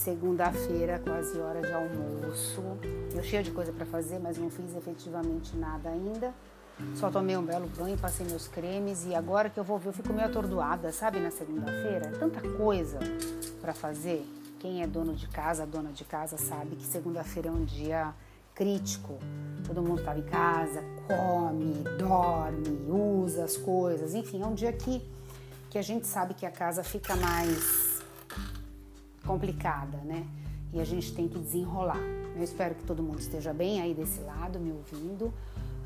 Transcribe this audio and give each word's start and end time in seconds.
segunda-feira, 0.00 0.98
quase 0.98 1.38
hora 1.38 1.60
de 1.60 1.72
almoço. 1.72 2.62
Eu 3.14 3.22
cheia 3.22 3.42
de 3.42 3.50
coisa 3.50 3.70
para 3.70 3.84
fazer, 3.84 4.18
mas 4.18 4.38
não 4.38 4.48
fiz 4.48 4.74
efetivamente 4.74 5.54
nada 5.56 5.90
ainda. 5.90 6.32
Só 6.94 7.10
tomei 7.10 7.36
um 7.36 7.44
belo 7.44 7.68
banho, 7.68 7.98
passei 7.98 8.26
meus 8.26 8.48
cremes 8.48 9.04
e 9.04 9.14
agora 9.14 9.50
que 9.50 9.60
eu 9.60 9.64
vou 9.64 9.78
ver, 9.78 9.88
eu 9.88 9.92
fico 9.92 10.10
meio 10.14 10.26
atordoada, 10.26 10.90
sabe, 10.90 11.20
na 11.20 11.30
segunda-feira. 11.30 12.12
Tanta 12.18 12.40
coisa 12.56 12.98
para 13.60 13.74
fazer. 13.74 14.26
Quem 14.58 14.82
é 14.82 14.86
dono 14.86 15.14
de 15.14 15.28
casa, 15.28 15.66
dona 15.66 15.92
de 15.92 16.04
casa, 16.04 16.38
sabe 16.38 16.76
que 16.76 16.84
segunda-feira 16.84 17.48
é 17.48 17.52
um 17.52 17.64
dia 17.64 18.14
crítico. 18.54 19.18
Todo 19.66 19.82
mundo 19.82 20.00
estava 20.00 20.18
em 20.18 20.22
casa, 20.22 20.82
come, 21.06 21.74
dorme, 21.98 22.90
usa 22.90 23.44
as 23.44 23.58
coisas, 23.58 24.14
enfim, 24.14 24.42
é 24.42 24.46
um 24.46 24.54
dia 24.54 24.72
que, 24.72 25.02
que 25.68 25.78
a 25.78 25.82
gente 25.82 26.06
sabe 26.06 26.32
que 26.32 26.46
a 26.46 26.50
casa 26.50 26.82
fica 26.82 27.14
mais 27.16 27.89
complicada, 29.24 29.98
né? 29.98 30.26
E 30.72 30.80
a 30.80 30.84
gente 30.84 31.12
tem 31.14 31.28
que 31.28 31.38
desenrolar. 31.38 32.00
Eu 32.36 32.42
espero 32.42 32.74
que 32.74 32.84
todo 32.84 33.02
mundo 33.02 33.18
esteja 33.18 33.52
bem 33.52 33.80
aí 33.80 33.92
desse 33.92 34.20
lado, 34.20 34.58
me 34.58 34.72
ouvindo. 34.72 35.32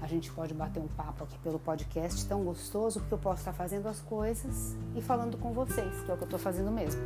A 0.01 0.07
gente 0.07 0.31
pode 0.31 0.53
bater 0.53 0.81
um 0.81 0.89
papo 0.89 1.25
aqui 1.25 1.39
pelo 1.39 1.59
podcast 1.59 2.27
tão 2.27 2.45
gostoso, 2.45 3.01
porque 3.01 3.15
eu 3.15 3.19
posso 3.19 3.41
estar 3.41 3.55
fazendo 3.55 3.89
as 3.89 4.01
coisas 4.01 4.77
e 4.95 5.01
falando 5.01 5.39
com 5.39 5.53
vocês, 5.53 6.01
que 6.05 6.11
é 6.11 6.15
o 6.15 6.17
que 6.17 6.25
eu 6.25 6.27
estou 6.27 6.39
fazendo 6.39 6.71
mesmo. 6.71 7.01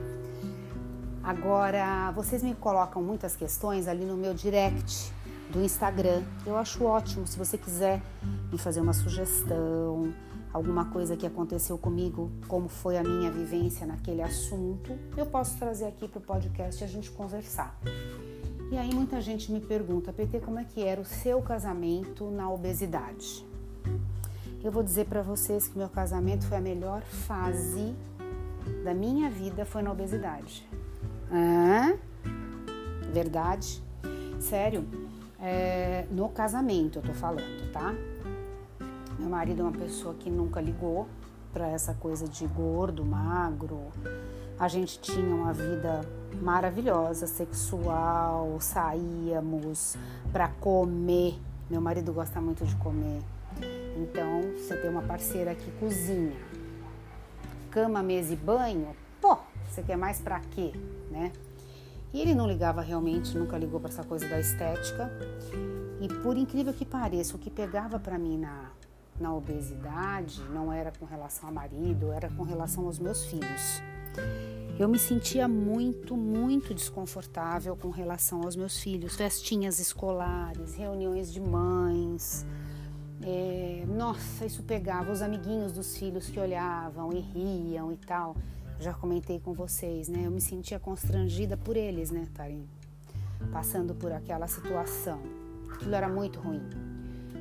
Agora, 1.22 2.10
vocês 2.12 2.42
me 2.42 2.54
colocam 2.54 3.02
muitas 3.02 3.36
questões 3.36 3.86
ali 3.86 4.04
no 4.04 4.16
meu 4.16 4.34
direct 4.34 5.12
do 5.50 5.62
Instagram. 5.62 6.22
Eu 6.44 6.56
acho 6.56 6.84
ótimo 6.84 7.26
se 7.26 7.38
você 7.38 7.56
quiser 7.56 8.02
me 8.50 8.58
fazer 8.58 8.80
uma 8.80 8.92
sugestão, 8.92 10.12
alguma 10.52 10.86
coisa 10.86 11.16
que 11.16 11.26
aconteceu 11.26 11.76
comigo, 11.78 12.30
como 12.46 12.68
foi 12.68 12.96
a 12.96 13.02
minha 13.02 13.30
vivência 13.30 13.86
naquele 13.86 14.22
assunto, 14.22 14.98
eu 15.16 15.26
posso 15.26 15.58
trazer 15.58 15.86
aqui 15.86 16.08
para 16.08 16.18
o 16.18 16.22
podcast 16.22 16.82
e 16.82 16.84
a 16.84 16.88
gente 16.88 17.10
conversar. 17.10 17.78
E 18.70 18.76
aí 18.76 18.94
muita 18.94 19.20
gente 19.20 19.50
me 19.50 19.60
pergunta, 19.60 20.12
PT, 20.12 20.40
como 20.40 20.58
é 20.58 20.64
que 20.64 20.84
era 20.84 21.00
o 21.00 21.04
seu 21.04 21.40
casamento 21.40 22.30
na 22.30 22.50
obesidade? 22.50 23.46
Eu 24.62 24.72
vou 24.72 24.82
dizer 24.82 25.06
para 25.06 25.22
vocês 25.22 25.68
que 25.68 25.78
meu 25.78 25.88
casamento 25.88 26.46
foi 26.46 26.58
a 26.58 26.60
melhor 26.60 27.02
fase 27.02 27.94
da 28.84 28.92
minha 28.92 29.30
vida 29.30 29.64
foi 29.64 29.82
na 29.82 29.92
obesidade. 29.92 30.66
Hã? 31.32 31.96
Verdade? 33.12 33.82
Sério? 34.40 34.84
É, 35.40 36.06
no 36.10 36.28
casamento 36.28 36.98
eu 36.98 37.02
tô 37.02 37.14
falando, 37.14 37.72
tá? 37.72 37.94
Meu 39.28 39.36
marido 39.36 39.60
é 39.60 39.62
uma 39.62 39.72
pessoa 39.72 40.14
que 40.14 40.30
nunca 40.30 40.58
ligou 40.58 41.06
para 41.52 41.68
essa 41.68 41.92
coisa 41.92 42.26
de 42.26 42.46
gordo, 42.46 43.04
magro. 43.04 43.88
A 44.58 44.68
gente 44.68 44.98
tinha 45.00 45.34
uma 45.34 45.52
vida 45.52 46.00
maravilhosa, 46.40 47.26
sexual, 47.26 48.56
saíamos 48.58 49.98
para 50.32 50.48
comer. 50.48 51.38
Meu 51.68 51.78
marido 51.78 52.10
gosta 52.10 52.40
muito 52.40 52.64
de 52.64 52.74
comer. 52.76 53.20
Então, 53.98 54.40
você 54.56 54.74
tem 54.78 54.88
uma 54.88 55.02
parceira 55.02 55.54
que 55.54 55.70
cozinha. 55.72 56.32
Cama, 57.70 58.02
mesa 58.02 58.32
e 58.32 58.36
banho, 58.36 58.96
pô, 59.20 59.36
você 59.68 59.82
quer 59.82 59.98
mais 59.98 60.22
para 60.22 60.40
quê, 60.40 60.72
né? 61.10 61.32
E 62.14 62.22
ele 62.22 62.34
não 62.34 62.48
ligava 62.48 62.80
realmente, 62.80 63.36
nunca 63.36 63.58
ligou 63.58 63.78
para 63.78 63.90
essa 63.90 64.04
coisa 64.04 64.26
da 64.26 64.40
estética. 64.40 65.12
E 66.00 66.08
por 66.22 66.38
incrível 66.38 66.72
que 66.72 66.86
pareça, 66.86 67.36
o 67.36 67.38
que 67.38 67.50
pegava 67.50 67.98
para 67.98 68.18
mim 68.18 68.38
na 68.38 68.70
na 69.20 69.34
obesidade 69.34 70.42
não 70.50 70.72
era 70.72 70.92
com 70.92 71.04
relação 71.04 71.48
ao 71.48 71.54
marido, 71.54 72.12
era 72.12 72.28
com 72.30 72.42
relação 72.42 72.86
aos 72.86 72.98
meus 72.98 73.24
filhos. 73.24 73.82
Eu 74.78 74.88
me 74.88 74.98
sentia 74.98 75.48
muito, 75.48 76.16
muito 76.16 76.72
desconfortável 76.72 77.76
com 77.76 77.90
relação 77.90 78.42
aos 78.42 78.54
meus 78.54 78.78
filhos, 78.78 79.16
festinhas 79.16 79.80
escolares, 79.80 80.74
reuniões 80.74 81.32
de 81.32 81.40
mães. 81.40 82.46
É, 83.20 83.84
nossa, 83.88 84.46
isso 84.46 84.62
pegava 84.62 85.10
os 85.10 85.20
amiguinhos 85.20 85.72
dos 85.72 85.96
filhos 85.96 86.28
que 86.28 86.38
olhavam 86.38 87.12
e 87.12 87.18
riam 87.18 87.92
e 87.92 87.96
tal. 87.96 88.36
Já 88.78 88.94
comentei 88.94 89.40
com 89.40 89.52
vocês, 89.52 90.08
né? 90.08 90.22
Eu 90.24 90.30
me 90.30 90.40
sentia 90.40 90.78
constrangida 90.78 91.56
por 91.56 91.76
eles, 91.76 92.12
né, 92.12 92.22
estarem 92.22 92.64
passando 93.52 93.94
por 93.94 94.12
aquela 94.12 94.46
situação. 94.46 95.20
Aquilo 95.72 95.94
era 95.94 96.08
muito 96.08 96.38
ruim. 96.38 96.62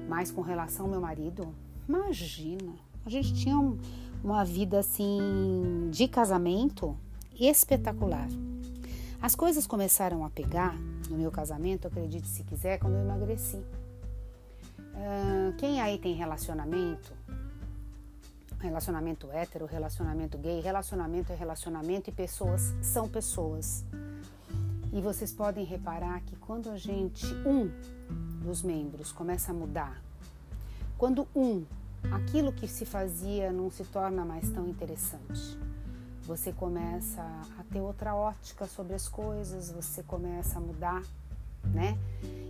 Mas 0.09 0.31
com 0.31 0.41
relação 0.41 0.85
ao 0.85 0.91
meu 0.91 1.01
marido, 1.01 1.53
Imagina, 1.87 2.73
a 3.05 3.09
gente 3.09 3.33
tinha 3.33 3.55
uma 4.23 4.43
vida 4.43 4.79
assim 4.79 5.89
de 5.89 6.07
casamento 6.07 6.97
espetacular. 7.39 8.27
As 9.21 9.35
coisas 9.35 9.65
começaram 9.65 10.25
a 10.25 10.29
pegar 10.29 10.75
no 11.09 11.17
meu 11.17 11.31
casamento, 11.31 11.87
acredite 11.87 12.27
se 12.27 12.43
quiser, 12.43 12.77
quando 12.79 12.95
eu 12.95 13.01
emagreci. 13.01 13.57
Uh, 13.57 15.53
quem 15.57 15.79
aí 15.79 15.97
tem 15.97 16.13
relacionamento, 16.13 17.13
relacionamento 18.59 19.31
hétero, 19.31 19.65
relacionamento 19.65 20.37
gay, 20.37 20.59
relacionamento 20.59 21.31
é 21.31 21.35
relacionamento 21.35 22.09
e 22.09 22.13
pessoas 22.13 22.75
são 22.81 23.07
pessoas. 23.07 23.85
E 24.91 25.01
vocês 25.01 25.31
podem 25.31 25.63
reparar 25.63 26.21
que 26.21 26.35
quando 26.35 26.69
a 26.69 26.77
gente, 26.77 27.25
um 27.45 27.71
dos 28.43 28.61
membros, 28.61 29.11
começa 29.11 29.51
a 29.51 29.53
mudar, 29.53 30.01
quando 30.97 31.27
um, 31.35 31.63
aquilo 32.11 32.51
que 32.51 32.67
se 32.67 32.85
fazia 32.85 33.51
não 33.51 33.69
se 33.69 33.83
torna 33.85 34.23
mais 34.23 34.49
tão 34.49 34.67
interessante. 34.67 35.57
Você 36.23 36.51
começa 36.51 37.21
a 37.57 37.63
ter 37.71 37.79
outra 37.79 38.15
ótica 38.15 38.67
sobre 38.67 38.93
as 38.93 39.07
coisas, 39.07 39.71
você 39.71 40.03
começa 40.03 40.57
a 40.57 40.61
mudar, 40.61 41.01
né? 41.63 41.97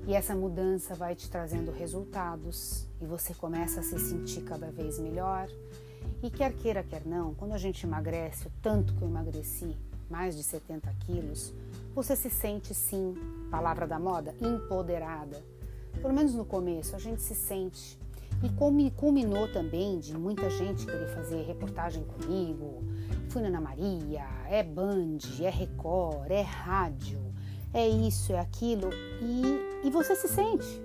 E 0.08 0.14
essa 0.14 0.36
mudança 0.36 0.96
vai 0.96 1.16
te 1.16 1.30
trazendo 1.30 1.72
resultados 1.72 2.88
e 3.02 3.06
você 3.06 3.34
começa 3.34 3.82
a 3.82 3.84
se 3.84 4.00
sentir 4.00 4.42
cada 4.42 4.72
vez 4.72 4.98
melhor. 4.98 5.48
E 6.24 6.32
quer 6.32 6.54
queira, 6.54 6.82
quer 6.84 7.06
não, 7.06 7.36
quando 7.36 7.54
a 7.54 7.58
gente 7.58 7.86
emagrece, 7.86 8.48
o 8.48 8.52
tanto 8.62 8.96
que 8.96 9.02
eu 9.02 9.08
emagreci, 9.08 9.76
mais 10.10 10.36
de 10.36 10.44
70 10.44 10.92
quilos, 11.02 11.54
você 11.94 12.16
se 12.16 12.30
sente 12.30 12.74
sim, 12.74 13.14
palavra 13.52 13.86
da 13.86 14.00
moda, 14.00 14.34
empoderada. 14.42 15.44
Pelo 16.02 16.14
menos 16.14 16.34
no 16.34 16.46
começo, 16.46 16.96
a 16.96 17.00
gente 17.00 17.22
se 17.22 17.36
sente 17.36 17.98
e 18.44 18.92
culminou 18.92 19.48
também 19.48 20.00
de 20.00 20.16
muita 20.16 20.50
gente 20.50 20.86
querer 20.86 21.08
fazer 21.08 21.44
reportagem 21.44 22.04
comigo. 22.04 22.84
Fui 23.30 23.42
na 23.42 23.48
Ana 23.48 23.62
Maria, 23.62 24.24
é 24.48 24.64
Band, 24.64 25.18
é 25.42 25.50
Record, 25.50 26.30
é 26.30 26.42
rádio, 26.42 27.20
é 27.74 27.88
isso, 27.88 28.34
é 28.34 28.40
aquilo. 28.40 28.90
E, 29.22 29.88
e 29.88 29.90
você 29.90 30.16
se 30.16 30.28
sente. 30.28 30.82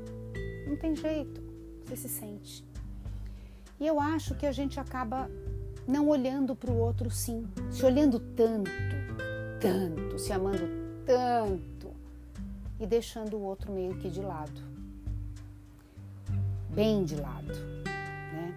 Não 0.66 0.76
tem 0.76 0.96
jeito, 0.96 1.42
você 1.84 1.96
se 1.96 2.08
sente. 2.08 2.64
E 3.78 3.86
eu 3.86 4.00
acho 4.00 4.34
que 4.34 4.46
a 4.46 4.52
gente 4.52 4.80
acaba 4.80 5.30
não 5.86 6.08
olhando 6.08 6.54
para 6.54 6.70
o 6.70 6.78
outro 6.78 7.10
sim, 7.10 7.46
se 7.70 7.84
olhando 7.84 8.18
tanto, 8.18 8.70
tanto, 9.60 10.18
se 10.18 10.32
amando 10.32 10.68
tanto 11.04 11.90
e 12.78 12.86
deixando 12.86 13.36
o 13.36 13.42
outro 13.42 13.72
meio 13.72 13.94
que 13.96 14.08
de 14.08 14.20
lado 14.20 14.71
bem 16.74 17.04
de 17.04 17.16
lado. 17.16 17.52
Né? 17.84 18.54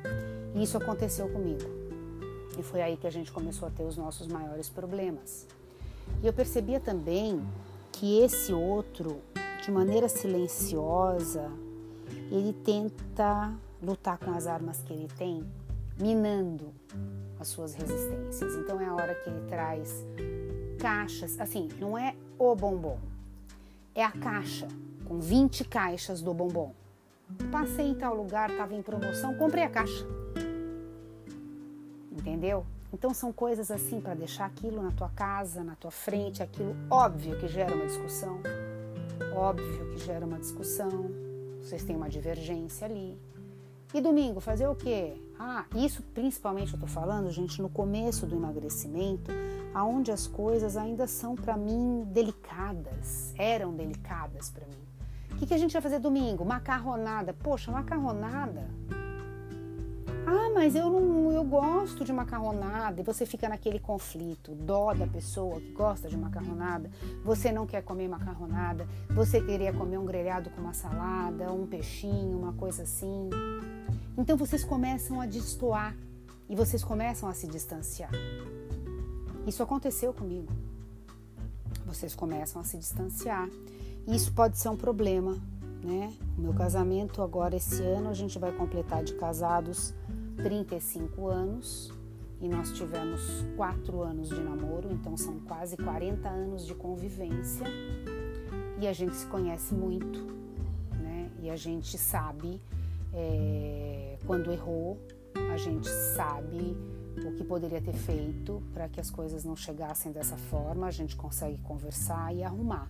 E 0.56 0.64
isso 0.64 0.78
aconteceu 0.78 1.30
comigo. 1.30 1.64
E 2.58 2.64
foi 2.64 2.82
aí 2.82 2.98
que 2.98 3.06
a 3.06 3.12
gente 3.12 3.32
começou 3.32 3.68
a 3.68 3.72
ter 3.72 3.84
os 3.84 3.98
nossos 3.98 4.28
maiores 4.28 4.70
problemas. 4.70 5.46
E 6.24 6.28
eu 6.28 6.34
percebia 6.34 6.80
também 6.80 7.42
que 7.92 8.20
esse 8.20 8.54
outro, 8.54 9.22
de 9.64 9.72
maneira 9.72 10.08
silenciosa, 10.08 11.52
ele 12.32 12.54
tenta 12.54 13.54
lutar 13.82 14.18
com 14.18 14.32
as 14.32 14.48
armas 14.48 14.82
que 14.82 14.94
ele 14.94 15.08
tem, 15.18 15.46
minando 16.00 16.74
as 17.40 17.48
suas 17.48 17.74
resistências. 17.74 18.56
Então 18.56 18.80
é 18.80 18.86
a 18.86 18.94
hora 18.94 19.16
que 19.16 19.30
ele 19.30 19.46
traz 19.48 20.06
caixas, 20.80 21.40
assim, 21.40 21.70
não 21.80 21.98
é 21.98 22.16
o 22.38 22.56
bombom, 22.56 23.00
é 23.94 24.04
a 24.04 24.12
caixa 24.12 24.68
com 25.06 25.20
20 25.20 25.64
caixas 25.66 26.22
do 26.22 26.34
bombom. 26.34 26.74
Passei 27.52 27.88
em 27.88 27.96
tal 27.96 28.16
lugar, 28.16 28.50
estava 28.50 28.74
em 28.74 28.82
promoção, 28.82 29.36
comprei 29.36 29.64
a 29.64 29.70
caixa. 29.70 30.06
Entendeu? 32.12 32.66
Então 32.94 33.14
são 33.14 33.34
coisas 33.34 33.70
assim 33.70 34.00
para 34.00 34.14
deixar 34.14 34.46
aquilo 34.46 34.82
na 34.82 34.92
tua 34.92 35.10
casa, 35.10 35.64
na 35.64 35.76
tua 35.76 35.92
frente, 35.92 36.42
aquilo 36.42 36.76
óbvio 36.90 37.38
que 37.38 37.48
gera 37.48 37.76
uma 37.76 37.86
discussão. 37.86 38.40
Óbvio 39.36 39.92
que 39.92 39.98
gera 39.98 40.26
uma 40.26 40.40
discussão. 40.40 41.12
Vocês 41.62 41.84
têm 41.84 41.96
uma 41.96 42.10
divergência 42.10 42.86
ali. 42.86 43.20
E 43.94 44.02
domingo, 44.02 44.40
fazer 44.40 44.68
o 44.68 44.76
quê? 44.76 45.14
Ah, 45.40 45.66
isso 45.76 46.02
principalmente 46.14 46.74
eu 46.74 46.80
tô 46.80 46.88
falando, 46.88 47.30
gente, 47.32 47.62
no 47.62 47.70
começo 47.70 48.26
do 48.26 48.36
emagrecimento, 48.36 49.32
aonde 49.74 50.12
as 50.12 50.28
coisas 50.28 50.78
ainda 50.78 51.08
são 51.08 51.36
para 51.36 51.58
mim 51.58 52.04
delicadas, 52.08 53.34
eram 53.38 53.74
delicadas 53.74 54.50
para 54.50 54.66
mim. 54.68 54.85
O 55.36 55.38
que, 55.38 55.46
que 55.46 55.54
a 55.54 55.58
gente 55.58 55.74
vai 55.74 55.82
fazer 55.82 56.00
domingo? 56.00 56.46
Macarronada. 56.46 57.34
Poxa, 57.34 57.70
macarronada. 57.70 58.70
Ah, 60.26 60.50
mas 60.56 60.76
eu 60.76 60.90
não, 60.90 61.30
eu 61.30 61.44
gosto 61.44 62.06
de 62.06 62.14
macarronada. 62.14 63.02
E 63.02 63.04
você 63.04 63.26
fica 63.26 63.50
naquele 63.50 63.78
conflito, 63.78 64.56
dó 64.56 64.94
da 64.94 65.06
pessoa 65.06 65.60
que 65.60 65.74
gosta 65.74 66.08
de 66.08 66.16
macarronada. 66.16 66.90
Você 67.26 67.52
não 67.52 67.68
quer 67.68 67.84
comer 67.84 68.08
macarronada. 68.08 68.88
Você 69.10 69.42
queria 69.42 69.74
comer 69.74 69.98
um 69.98 70.06
grelhado 70.06 70.50
com 70.52 70.62
uma 70.62 70.74
salada, 70.74 71.52
um 71.52 71.68
peixinho, 71.68 72.40
uma 72.40 72.54
coisa 72.54 72.84
assim. 72.84 73.30
Então 74.18 74.38
vocês 74.38 74.64
começam 74.64 75.20
a 75.20 75.26
destoar 75.26 75.94
e 76.50 76.56
vocês 76.56 76.82
começam 76.82 77.28
a 77.28 77.34
se 77.34 77.46
distanciar. 77.46 78.12
Isso 79.46 79.62
aconteceu 79.62 80.14
comigo. 80.14 80.48
Vocês 81.86 82.16
começam 82.16 82.62
a 82.62 82.64
se 82.64 82.78
distanciar. 82.78 83.50
Isso 84.08 84.32
pode 84.32 84.58
ser 84.58 84.70
um 84.70 84.78
problema, 84.78 85.36
né? 85.84 86.14
O 86.38 86.42
meu 86.42 86.54
casamento 86.54 87.24
agora 87.24 87.56
esse 87.56 87.82
ano 87.82 88.10
a 88.10 88.14
gente 88.14 88.38
vai 88.38 88.52
completar 88.52 89.04
de 89.04 89.16
casados 89.16 89.94
35 90.38 91.28
anos 91.28 91.92
e 92.40 92.48
nós 92.48 92.72
tivemos 92.72 93.44
4 93.58 94.02
anos 94.04 94.30
de 94.30 94.40
namoro, 94.40 94.92
então 94.92 95.18
são 95.18 95.40
quase 95.40 95.76
40 95.76 96.30
anos 96.30 96.66
de 96.68 96.76
convivência 96.76 97.66
e 98.80 98.88
a 98.88 98.94
gente 98.94 99.16
se 99.16 99.26
conhece 99.26 99.74
muito, 99.74 100.20
né? 101.02 101.32
E 101.42 101.50
a 101.50 101.56
gente 101.56 101.98
sabe 101.98 102.62
é, 103.12 104.18
quando 104.28 104.52
errou, 104.52 105.00
a 105.52 105.58
gente 105.58 105.90
sabe 105.90 106.78
o 107.26 107.32
que 107.34 107.44
poderia 107.44 107.82
ter 107.82 107.94
feito 107.94 108.62
para 108.72 108.88
que 108.88 109.00
as 109.00 109.10
coisas 109.10 109.44
não 109.44 109.56
chegassem 109.56 110.12
dessa 110.12 110.38
forma, 110.38 110.86
a 110.86 110.92
gente 110.92 111.16
consegue 111.16 111.58
conversar 111.60 112.36
e 112.36 112.44
arrumar. 112.44 112.88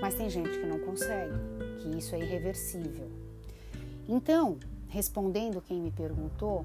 Mas 0.00 0.14
tem 0.14 0.28
gente 0.28 0.50
que 0.50 0.66
não 0.66 0.78
consegue, 0.78 1.34
que 1.78 1.98
isso 1.98 2.14
é 2.14 2.20
irreversível. 2.20 3.08
Então, 4.08 4.58
respondendo 4.88 5.60
quem 5.60 5.80
me 5.80 5.90
perguntou, 5.90 6.64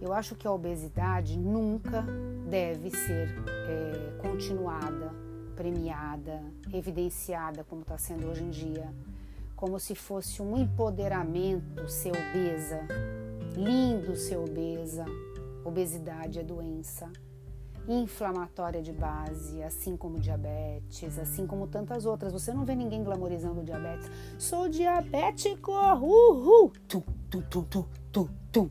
eu 0.00 0.12
acho 0.12 0.34
que 0.34 0.46
a 0.46 0.52
obesidade 0.52 1.38
nunca 1.38 2.04
deve 2.48 2.90
ser 2.90 3.28
é, 3.68 4.18
continuada, 4.18 5.12
premiada, 5.54 6.42
evidenciada 6.72 7.62
como 7.64 7.82
está 7.82 7.98
sendo 7.98 8.28
hoje 8.28 8.42
em 8.42 8.50
dia, 8.50 8.88
como 9.54 9.78
se 9.78 9.94
fosse 9.94 10.40
um 10.40 10.56
empoderamento 10.56 11.86
ser 11.86 12.12
obesa, 12.12 12.80
lindo 13.54 14.16
ser 14.16 14.36
obesa. 14.36 15.04
Obesidade 15.62 16.38
é 16.38 16.42
doença 16.42 17.10
inflamatória 17.90 18.80
de 18.80 18.92
base, 18.92 19.60
assim 19.62 19.96
como 19.96 20.20
diabetes, 20.20 21.18
assim 21.18 21.46
como 21.46 21.66
tantas 21.66 22.06
outras. 22.06 22.32
Você 22.32 22.54
não 22.54 22.64
vê 22.64 22.74
ninguém 22.74 23.02
glamorizando 23.02 23.64
diabetes. 23.64 24.08
Sou 24.38 24.68
diabético, 24.68 25.72
uhul! 25.72 26.72
Tum, 26.86 27.02
tum, 27.28 27.42
tum, 27.42 27.62
tum, 27.64 27.84
tum, 28.12 28.28
tum. 28.52 28.70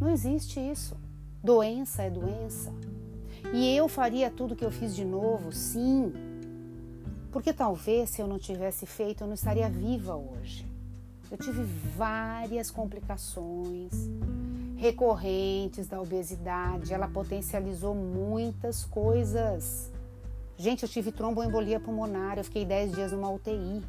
Não 0.00 0.08
existe 0.10 0.60
isso. 0.60 0.96
Doença 1.42 2.02
é 2.02 2.10
doença. 2.10 2.72
E 3.52 3.74
eu 3.74 3.88
faria 3.88 4.30
tudo 4.30 4.54
que 4.54 4.64
eu 4.64 4.70
fiz 4.70 4.94
de 4.94 5.04
novo, 5.04 5.50
sim. 5.50 6.12
Porque 7.32 7.52
talvez 7.52 8.10
se 8.10 8.22
eu 8.22 8.28
não 8.28 8.38
tivesse 8.38 8.86
feito, 8.86 9.22
eu 9.22 9.26
não 9.26 9.34
estaria 9.34 9.68
viva 9.68 10.14
hoje. 10.14 10.66
Eu 11.30 11.36
tive 11.36 11.62
várias 11.96 12.70
complicações 12.70 13.92
recorrentes 14.78 15.88
da 15.88 16.00
obesidade, 16.00 16.94
ela 16.94 17.08
potencializou 17.08 17.94
muitas 17.94 18.84
coisas. 18.84 19.90
Gente, 20.56 20.84
eu 20.84 20.88
tive 20.88 21.10
tromboembolia 21.10 21.80
pulmonar, 21.80 22.38
eu 22.38 22.44
fiquei 22.44 22.64
10 22.64 22.92
dias 22.92 23.12
numa 23.12 23.28
UTI. 23.28 23.82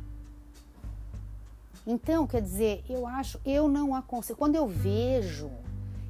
Então, 1.86 2.26
quer 2.26 2.42
dizer, 2.42 2.84
eu 2.90 3.06
acho, 3.06 3.40
eu 3.46 3.68
não 3.68 3.96
aconselho. 3.96 4.38
Quando 4.38 4.56
eu 4.56 4.68
vejo 4.68 5.52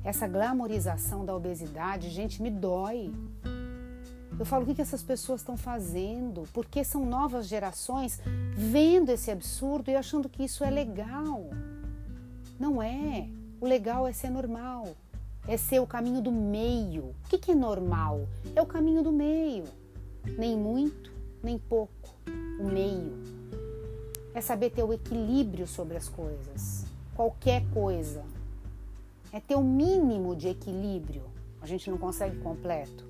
essa 0.04 0.28
glamorização 0.28 1.26
da 1.26 1.36
obesidade, 1.36 2.10
gente, 2.10 2.42
me 2.42 2.50
dói. 2.50 3.14
Eu 4.40 4.46
falo, 4.46 4.64
o 4.64 4.66
que, 4.66 4.76
que 4.76 4.81
essas 4.81 5.04
pessoas 5.04 5.42
estão 5.42 5.58
fazendo? 5.58 6.44
Porque 6.54 6.86
são 6.86 7.06
novas 7.06 7.48
gerações 7.48 8.22
vendo 8.56 9.10
esse 9.10 9.30
absurdo 9.30 9.92
e 9.92 9.96
achando 9.98 10.30
que 10.30 10.44
isso 10.44 10.64
é 10.64 10.70
legal. 10.70 11.50
Não 12.58 12.81
é. 12.81 13.30
O 13.61 13.65
legal 13.65 14.07
é 14.07 14.13
ser 14.13 14.29
normal, 14.29 14.88
é 15.45 15.57
ser 15.57 15.81
o 15.81 15.88
caminho 15.88 16.21
do 16.21 16.31
meio. 16.31 17.13
O 17.25 17.29
que, 17.29 17.38
que 17.38 17.51
é 17.51 17.56
normal? 17.56 18.25
É 18.56 18.61
o 18.61 18.65
caminho 18.65 19.03
do 19.03 19.11
meio. 19.11 19.65
Nem 20.38 20.57
muito, 20.57 21.11
nem 21.44 21.57
pouco. 21.57 22.15
O 22.57 22.63
meio. 22.63 23.11
É 24.33 24.39
saber 24.39 24.69
ter 24.69 24.83
o 24.83 24.94
equilíbrio 24.94 25.67
sobre 25.67 25.97
as 25.97 26.07
coisas. 26.07 26.85
Qualquer 27.13 27.65
coisa. 27.73 28.23
É 29.33 29.41
ter 29.41 29.56
o 29.56 29.63
mínimo 29.63 30.38
de 30.38 30.47
equilíbrio. 30.47 31.23
A 31.61 31.67
gente 31.67 31.91
não 31.91 31.97
consegue 31.97 32.38
completo, 32.38 33.03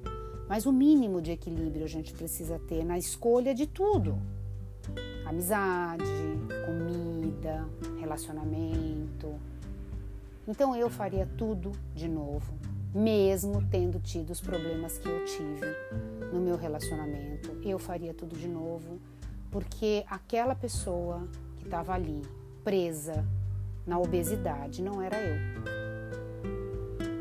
mas 0.48 0.66
o 0.66 0.72
mínimo 0.72 1.22
de 1.22 1.32
equilíbrio 1.32 1.86
a 1.86 1.88
gente 1.88 2.12
precisa 2.12 2.60
ter 2.68 2.84
na 2.84 2.98
escolha 2.98 3.54
de 3.54 3.68
tudo: 3.68 4.18
amizade, 5.28 6.04
comida, 6.66 7.68
relacionamento, 8.00 9.40
então 10.50 10.76
eu 10.76 10.90
faria 10.90 11.30
tudo 11.38 11.74
de 11.94 12.08
novo, 12.08 12.52
mesmo 12.92 13.64
tendo 13.70 14.00
tido 14.00 14.32
os 14.32 14.42
problemas 14.42 14.98
que 14.98 15.08
eu 15.08 15.24
tive 15.24 15.68
no 16.34 16.40
meu 16.40 16.58
relacionamento. 16.58 17.52
Eu 17.64 17.78
faria 17.78 18.16
tudo 18.16 18.36
de 18.36 18.48
novo, 18.48 19.00
porque 19.52 20.04
aquela 20.10 20.56
pessoa 20.56 21.28
que 21.56 21.66
estava 21.66 21.94
ali, 21.94 22.24
presa 22.64 23.24
na 23.86 24.00
obesidade, 24.00 24.82
não 24.82 25.00
era 25.00 25.22
eu. 25.22 25.38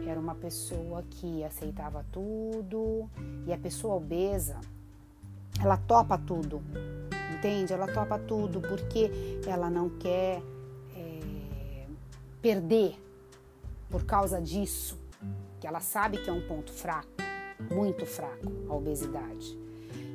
Era 0.09 0.19
uma 0.19 0.35
pessoa 0.35 1.05
que 1.11 1.45
aceitava 1.45 2.07
tudo 2.11 3.11
e 3.47 3.53
a 3.53 3.59
pessoa 3.59 3.97
obesa, 3.97 4.59
ela 5.61 5.77
topa 5.77 6.17
tudo, 6.17 6.63
entende? 7.37 7.75
Ela 7.75 7.89
topa 7.89 8.19
tudo 8.19 8.63
porque 8.63 9.11
ela 9.47 9.69
não 9.69 9.91
quer 9.91 10.43
é, 10.97 11.85
perder 12.41 12.97
por 13.91 14.05
causa 14.05 14.41
disso, 14.41 14.99
que 15.61 15.67
ela 15.67 15.81
sabe 15.81 16.19
que 16.19 16.31
é 16.31 16.33
um 16.33 16.47
ponto 16.47 16.73
fraco, 16.73 17.09
muito 17.73 18.07
fraco, 18.07 18.51
a 18.69 18.75
obesidade. 18.75 19.59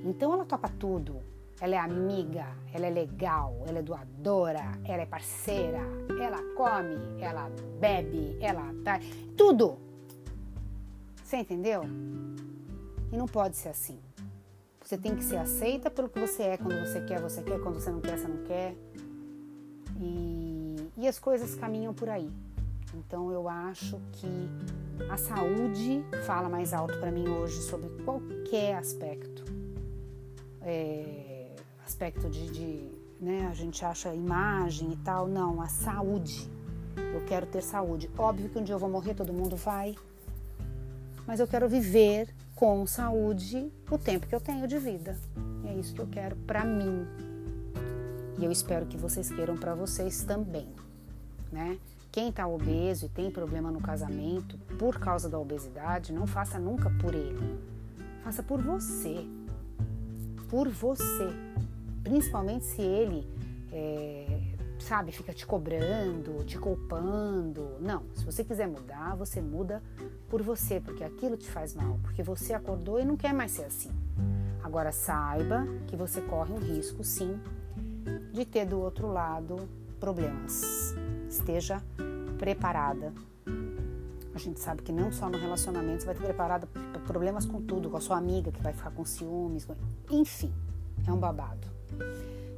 Então 0.03 0.33
ela 0.33 0.45
topa 0.45 0.69
tudo. 0.69 1.21
Ela 1.61 1.75
é 1.75 1.79
amiga, 1.79 2.45
ela 2.73 2.87
é 2.87 2.89
legal, 2.89 3.63
ela 3.65 3.79
é 3.79 3.81
doadora, 3.81 4.63
ela 4.83 5.03
é 5.03 5.05
parceira, 5.05 5.79
ela 6.19 6.39
come, 6.55 7.21
ela 7.21 7.49
bebe, 7.79 8.37
ela 8.41 8.73
tá. 8.83 8.99
Tudo! 9.37 9.77
Você 11.23 11.37
entendeu? 11.37 11.83
E 13.11 13.17
não 13.17 13.27
pode 13.27 13.55
ser 13.55 13.69
assim. 13.69 13.97
Você 14.81 14.97
tem 14.97 15.15
que 15.15 15.23
ser 15.23 15.37
aceita 15.37 15.89
pelo 15.89 16.09
que 16.09 16.19
você 16.19 16.43
é. 16.43 16.57
Quando 16.57 16.85
você 16.85 16.99
quer, 17.01 17.21
você 17.21 17.41
quer. 17.41 17.59
Quando 17.61 17.79
você 17.79 17.89
não 17.89 18.01
quer, 18.01 18.17
você 18.17 18.27
não 18.27 18.43
quer. 18.43 18.75
E, 20.01 20.75
e 20.97 21.07
as 21.07 21.17
coisas 21.17 21.55
caminham 21.55 21.93
por 21.93 22.09
aí. 22.09 22.29
Então 22.93 23.31
eu 23.31 23.47
acho 23.49 23.99
que 24.13 24.49
a 25.09 25.17
saúde 25.17 26.03
fala 26.25 26.47
mais 26.47 26.73
alto 26.73 26.97
para 26.99 27.11
mim 27.11 27.27
hoje 27.27 27.61
sobre 27.61 27.89
qualquer 28.03 28.75
aspecto. 28.75 29.43
É, 30.61 31.51
aspecto 31.85 32.29
de, 32.29 32.49
de, 32.51 32.91
né, 33.19 33.47
a 33.49 33.53
gente 33.53 33.83
acha 33.83 34.13
imagem 34.13 34.93
e 34.93 34.97
tal. 34.97 35.27
Não, 35.27 35.61
a 35.61 35.67
saúde. 35.67 36.49
Eu 36.95 37.25
quero 37.25 37.45
ter 37.45 37.61
saúde. 37.61 38.09
Óbvio 38.17 38.49
que 38.49 38.59
um 38.59 38.63
dia 38.63 38.75
eu 38.75 38.79
vou 38.79 38.89
morrer, 38.89 39.13
todo 39.13 39.33
mundo 39.33 39.55
vai. 39.55 39.95
Mas 41.25 41.39
eu 41.39 41.47
quero 41.47 41.67
viver 41.67 42.33
com 42.55 42.85
saúde 42.85 43.71
o 43.89 43.97
tempo 43.97 44.27
que 44.27 44.35
eu 44.35 44.41
tenho 44.41 44.67
de 44.67 44.77
vida. 44.77 45.17
E 45.63 45.67
é 45.67 45.73
isso 45.75 45.93
que 45.93 46.01
eu 46.01 46.07
quero 46.07 46.35
para 46.35 46.63
mim. 46.63 47.05
E 48.37 48.45
eu 48.45 48.51
espero 48.51 48.85
que 48.85 48.97
vocês 48.97 49.29
queiram 49.29 49.55
para 49.57 49.73
vocês 49.73 50.23
também, 50.23 50.67
né? 51.51 51.77
Quem 52.13 52.29
está 52.29 52.45
obeso 52.45 53.07
e 53.07 53.09
tem 53.09 53.31
problema 53.31 53.71
no 53.71 53.81
casamento 53.81 54.55
por 54.77 54.99
causa 54.99 55.27
da 55.27 55.39
obesidade, 55.39 56.13
não 56.13 56.27
faça 56.27 56.59
nunca 56.59 56.87
por 57.01 57.15
ele. 57.15 57.59
Faça 58.23 58.43
por 58.43 58.61
você. 58.61 59.27
Por 60.47 60.69
você. 60.69 61.27
Principalmente 62.03 62.65
se 62.65 62.83
ele, 62.83 63.27
é, 63.71 64.41
sabe, 64.77 65.11
fica 65.11 65.33
te 65.33 65.43
cobrando, 65.43 66.43
te 66.45 66.55
culpando. 66.59 67.77
Não, 67.79 68.03
se 68.13 68.23
você 68.23 68.43
quiser 68.43 68.67
mudar, 68.67 69.15
você 69.15 69.41
muda 69.41 69.81
por 70.29 70.43
você, 70.43 70.79
porque 70.79 71.03
aquilo 71.03 71.35
te 71.35 71.49
faz 71.49 71.73
mal. 71.73 71.97
Porque 72.03 72.21
você 72.21 72.53
acordou 72.53 72.99
e 72.99 73.05
não 73.05 73.17
quer 73.17 73.33
mais 73.33 73.53
ser 73.53 73.63
assim. 73.63 73.89
Agora 74.63 74.91
saiba 74.91 75.65
que 75.87 75.95
você 75.95 76.21
corre 76.21 76.53
um 76.53 76.59
risco, 76.59 77.03
sim, 77.03 77.39
de 78.31 78.45
ter 78.45 78.67
do 78.67 78.79
outro 78.79 79.07
lado 79.07 79.67
problemas 79.99 80.93
esteja 81.33 81.81
preparada. 82.37 83.13
A 84.33 84.39
gente 84.39 84.59
sabe 84.59 84.81
que 84.81 84.91
não 84.91 85.11
só 85.11 85.29
no 85.29 85.37
relacionamento 85.37 86.01
você 86.01 86.07
vai 86.07 86.15
ter 86.15 86.23
preparada 86.23 86.67
para 86.67 87.01
problemas 87.01 87.45
com 87.45 87.61
tudo, 87.61 87.89
com 87.89 87.97
a 87.97 88.01
sua 88.01 88.17
amiga 88.17 88.51
que 88.51 88.61
vai 88.61 88.73
ficar 88.73 88.91
com 88.91 89.05
ciúmes, 89.05 89.67
enfim, 90.09 90.51
é 91.07 91.11
um 91.11 91.17
babado. 91.17 91.67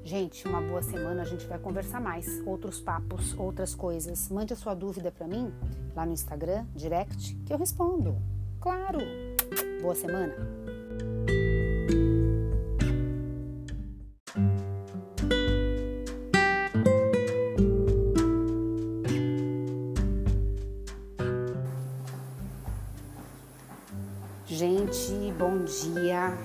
Gente, 0.03 0.47
uma 0.47 0.61
boa 0.61 0.83
semana, 0.83 1.23
a 1.23 1.25
gente 1.25 1.47
vai 1.47 1.57
conversar 1.57 1.99
mais, 1.99 2.41
outros 2.45 2.79
papos, 2.79 3.35
outras 3.37 3.73
coisas. 3.73 4.29
Mande 4.29 4.53
a 4.53 4.55
sua 4.55 4.75
dúvida 4.75 5.11
para 5.11 5.27
mim 5.27 5.51
lá 5.95 6.05
no 6.05 6.13
Instagram, 6.13 6.65
direct, 6.75 7.35
que 7.45 7.51
eu 7.51 7.57
respondo. 7.57 8.15
Claro. 8.61 8.99
Boa 9.81 9.95
semana. 9.95 10.64
Dia. 25.65 26.37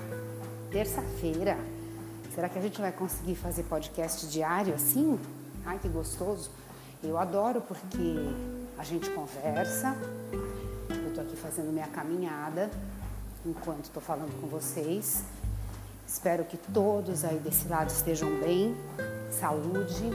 Terça-feira. 0.71 1.57
Será 2.33 2.49
que 2.49 2.57
a 2.57 2.61
gente 2.61 2.81
vai 2.81 2.91
conseguir 2.91 3.35
fazer 3.35 3.63
podcast 3.63 4.27
diário 4.27 4.73
assim? 4.73 5.19
Ai, 5.65 5.79
que 5.79 5.87
gostoso. 5.87 6.49
Eu 7.03 7.17
adoro 7.17 7.61
porque 7.61 8.15
a 8.77 8.83
gente 8.83 9.09
conversa. 9.11 9.95
Eu 10.89 11.09
estou 11.09 11.23
aqui 11.23 11.35
fazendo 11.35 11.71
minha 11.71 11.87
caminhada 11.87 12.69
enquanto 13.45 13.85
estou 13.85 14.01
falando 14.01 14.39
com 14.41 14.47
vocês. 14.47 15.23
Espero 16.07 16.43
que 16.43 16.57
todos 16.57 17.23
aí 17.23 17.39
desse 17.39 17.67
lado 17.67 17.89
estejam 17.89 18.29
bem, 18.39 18.75
saúde. 19.31 20.09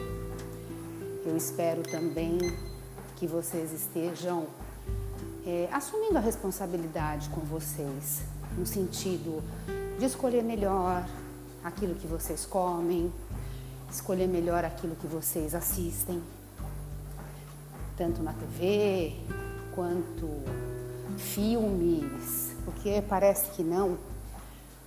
Eu 1.25 1.36
espero 1.36 1.82
também 1.82 2.38
que 3.16 3.26
vocês 3.26 3.72
estejam 3.72 4.46
é, 5.46 5.68
assumindo 5.72 6.18
a 6.18 6.20
responsabilidade 6.20 7.28
com 7.30 7.40
vocês, 7.40 8.22
no 8.56 8.66
sentido 8.66 9.42
de 9.98 10.04
escolher 10.04 10.42
melhor, 10.42 11.06
aquilo 11.62 11.94
que 11.94 12.06
vocês 12.06 12.44
comem, 12.44 13.12
escolher 13.90 14.26
melhor 14.26 14.64
aquilo 14.64 14.94
que 14.96 15.06
vocês 15.06 15.54
assistem, 15.54 16.22
tanto 17.96 18.22
na 18.22 18.32
TV 18.32 19.16
quanto 19.75 20.28
filmes, 21.16 22.54
porque 22.64 23.02
parece 23.08 23.50
que 23.50 23.62
não, 23.62 23.98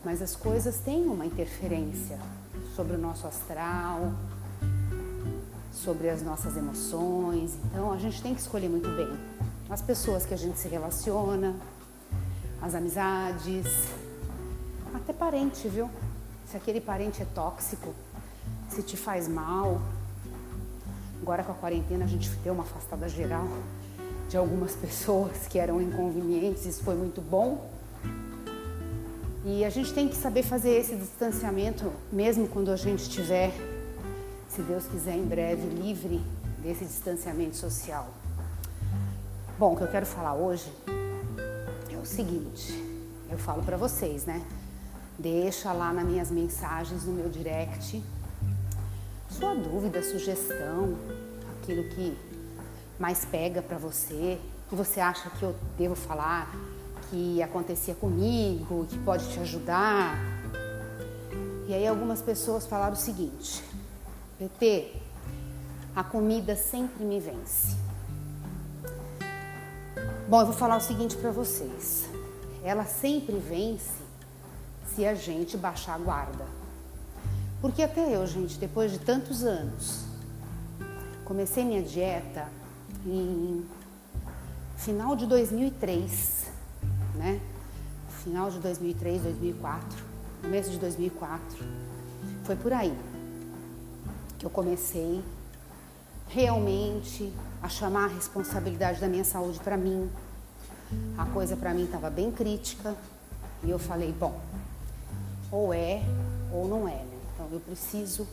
mas 0.03 0.21
as 0.21 0.35
coisas 0.35 0.77
têm 0.77 1.07
uma 1.07 1.25
interferência 1.25 2.19
sobre 2.75 2.95
o 2.95 2.97
nosso 2.97 3.27
astral, 3.27 4.13
sobre 5.71 6.09
as 6.09 6.21
nossas 6.21 6.55
emoções. 6.57 7.57
Então 7.65 7.91
a 7.91 7.97
gente 7.97 8.21
tem 8.21 8.33
que 8.33 8.41
escolher 8.41 8.69
muito 8.69 8.89
bem 8.89 9.09
as 9.69 9.81
pessoas 9.81 10.25
que 10.25 10.33
a 10.33 10.37
gente 10.37 10.57
se 10.57 10.67
relaciona, 10.67 11.55
as 12.69 12.75
amizades, 12.75 13.67
até 14.93 15.11
parente, 15.11 15.67
viu? 15.67 15.89
se 16.49 16.57
aquele 16.57 16.81
parente 16.81 17.21
é 17.21 17.25
tóxico, 17.25 17.93
se 18.69 18.81
te 18.81 18.97
faz 18.97 19.27
mal. 19.27 19.79
Agora 21.21 21.43
com 21.43 21.51
a 21.51 21.55
quarentena 21.55 22.05
a 22.05 22.07
gente 22.07 22.27
deu 22.43 22.53
uma 22.53 22.63
afastada 22.63 23.07
geral 23.07 23.47
de 24.27 24.35
algumas 24.37 24.73
pessoas 24.77 25.47
que 25.47 25.59
eram 25.59 25.79
inconvenientes, 25.79 26.65
isso 26.65 26.83
foi 26.83 26.95
muito 26.95 27.21
bom. 27.21 27.69
E 29.45 29.63
a 29.63 29.69
gente 29.69 29.93
tem 29.93 30.07
que 30.07 30.15
saber 30.15 30.43
fazer 30.43 30.71
esse 30.71 30.95
distanciamento 30.95 31.91
mesmo 32.11 32.47
quando 32.47 32.71
a 32.71 32.75
gente 32.75 33.03
estiver, 33.03 33.51
se 34.47 34.61
Deus 34.61 34.85
quiser, 34.87 35.15
em 35.15 35.25
breve 35.25 35.67
livre 35.67 36.21
desse 36.63 36.83
distanciamento 36.83 37.55
social. 37.55 38.07
Bom, 39.57 39.73
o 39.73 39.77
que 39.77 39.83
eu 39.83 39.87
quero 39.87 40.05
falar 40.05 40.33
hoje 40.33 40.71
seguinte, 42.09 42.73
eu 43.29 43.37
falo 43.37 43.61
para 43.63 43.77
vocês, 43.77 44.25
né? 44.25 44.43
Deixa 45.17 45.71
lá 45.71 45.93
nas 45.93 46.05
minhas 46.05 46.31
mensagens, 46.31 47.05
no 47.05 47.13
meu 47.13 47.29
direct, 47.29 48.03
sua 49.29 49.53
dúvida, 49.53 50.01
sugestão, 50.01 50.97
aquilo 51.61 51.83
que 51.89 52.17
mais 52.97 53.25
pega 53.25 53.61
para 53.61 53.77
você, 53.77 54.39
que 54.67 54.75
você 54.75 54.99
acha 54.99 55.29
que 55.29 55.43
eu 55.43 55.55
devo 55.77 55.95
falar, 55.95 56.51
que 57.09 57.41
acontecia 57.43 57.93
comigo, 57.93 58.87
que 58.89 58.97
pode 58.99 59.31
te 59.31 59.39
ajudar. 59.39 60.17
E 61.67 61.73
aí 61.73 61.87
algumas 61.87 62.21
pessoas 62.21 62.65
falaram 62.65 62.93
o 62.93 62.97
seguinte: 62.97 63.63
PT, 64.39 64.93
a 65.95 66.03
comida 66.03 66.55
sempre 66.55 67.05
me 67.05 67.19
vence. 67.19 67.88
Bom, 70.29 70.41
eu 70.41 70.45
vou 70.45 70.55
falar 70.55 70.77
o 70.77 70.79
seguinte 70.79 71.17
para 71.17 71.31
vocês. 71.31 72.07
Ela 72.63 72.85
sempre 72.85 73.35
vence 73.39 73.97
se 74.93 75.03
a 75.03 75.15
gente 75.15 75.57
baixar 75.57 75.95
a 75.95 75.97
guarda. 75.97 76.45
Porque 77.59 77.81
até 77.81 78.15
eu, 78.15 78.27
gente, 78.27 78.59
depois 78.59 78.91
de 78.91 78.99
tantos 78.99 79.43
anos, 79.43 80.05
comecei 81.25 81.65
minha 81.65 81.81
dieta 81.81 82.47
em 83.03 83.65
final 84.77 85.15
de 85.15 85.25
2003, 85.25 86.45
né? 87.15 87.41
Final 88.23 88.51
de 88.51 88.59
2003, 88.59 89.23
2004, 89.23 89.97
começo 90.43 90.69
de 90.69 90.77
2004. 90.77 91.57
Foi 92.43 92.55
por 92.55 92.71
aí 92.71 92.95
que 94.37 94.45
eu 94.45 94.49
comecei 94.51 95.23
realmente 96.29 97.33
a 97.61 97.67
chamar 97.67 98.05
a 98.05 98.07
responsabilidade 98.07 99.01
da 99.01 99.07
minha 99.07 99.23
saúde 99.23 99.59
para 99.59 99.75
mim. 99.75 100.09
A 101.17 101.25
coisa 101.25 101.57
para 101.57 101.73
mim 101.73 101.85
estava 101.85 102.09
bem 102.09 102.31
crítica 102.31 102.95
e 103.63 103.69
eu 103.69 103.77
falei, 103.77 104.11
bom, 104.11 104.39
ou 105.51 105.73
é 105.73 106.01
ou 106.51 106.67
não 106.67 106.87
é. 106.87 106.95
Né? 106.95 107.19
Então 107.33 107.47
eu 107.51 107.59
preciso 107.59 108.27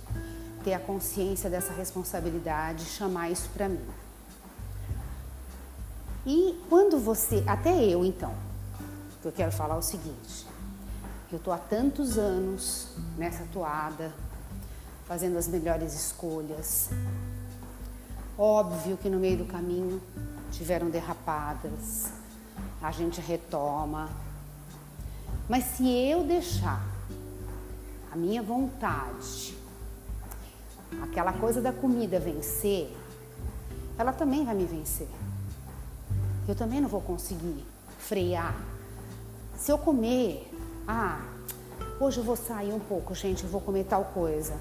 ter 0.62 0.74
a 0.74 0.80
consciência 0.80 1.48
dessa 1.48 1.72
responsabilidade, 1.72 2.84
chamar 2.84 3.30
isso 3.30 3.48
para 3.50 3.68
mim. 3.68 3.84
E 6.26 6.60
quando 6.68 6.98
você, 6.98 7.44
até 7.46 7.84
eu 7.84 8.04
então, 8.04 8.34
eu 9.24 9.32
quero 9.32 9.52
falar 9.52 9.76
o 9.76 9.82
seguinte, 9.82 10.46
eu 11.30 11.38
estou 11.38 11.52
há 11.52 11.58
tantos 11.58 12.18
anos 12.18 12.88
nessa 13.16 13.44
toada, 13.52 14.12
fazendo 15.06 15.36
as 15.36 15.46
melhores 15.46 15.94
escolhas. 15.94 16.90
Óbvio 18.38 18.98
que 18.98 19.08
no 19.08 19.18
meio 19.18 19.38
do 19.38 19.44
caminho 19.46 20.00
tiveram 20.52 20.90
derrapadas, 20.90 22.12
a 22.82 22.90
gente 22.90 23.18
retoma. 23.18 24.10
Mas 25.48 25.64
se 25.64 25.88
eu 25.88 26.22
deixar 26.22 26.84
a 28.12 28.16
minha 28.16 28.42
vontade, 28.42 29.56
aquela 31.02 31.32
coisa 31.32 31.62
da 31.62 31.72
comida 31.72 32.20
vencer, 32.20 32.94
ela 33.98 34.12
também 34.12 34.44
vai 34.44 34.54
me 34.54 34.66
vencer. 34.66 35.08
Eu 36.46 36.54
também 36.54 36.80
não 36.80 36.88
vou 36.90 37.00
conseguir 37.00 37.64
frear. 37.98 38.54
Se 39.56 39.72
eu 39.72 39.78
comer, 39.78 40.52
ah, 40.86 41.20
hoje 41.98 42.18
eu 42.18 42.24
vou 42.24 42.36
sair 42.36 42.72
um 42.72 42.80
pouco, 42.80 43.14
gente, 43.14 43.44
eu 43.44 43.50
vou 43.50 43.62
comer 43.62 43.84
tal 43.84 44.04
coisa. 44.04 44.54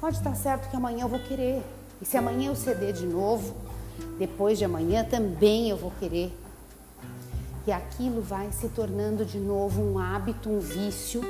Pode 0.00 0.16
estar 0.16 0.36
certo 0.36 0.70
que 0.70 0.76
amanhã 0.76 1.02
eu 1.02 1.08
vou 1.08 1.18
querer. 1.18 1.60
E 2.00 2.04
se 2.04 2.16
amanhã 2.16 2.48
eu 2.48 2.54
ceder 2.56 2.92
de 2.92 3.06
novo, 3.06 3.56
depois 4.18 4.58
de 4.58 4.64
amanhã 4.64 5.04
também 5.04 5.70
eu 5.70 5.76
vou 5.76 5.92
querer. 5.98 6.32
E 7.66 7.72
aquilo 7.72 8.22
vai 8.22 8.50
se 8.52 8.68
tornando 8.68 9.24
de 9.24 9.38
novo 9.38 9.82
um 9.82 9.98
hábito, 9.98 10.48
um 10.48 10.58
vício 10.58 11.20